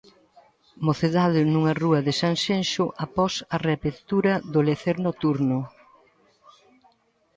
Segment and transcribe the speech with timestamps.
[0.87, 5.59] Mocidade nunha rúa de Sanxenxo após a reapertura do lecer nocturno.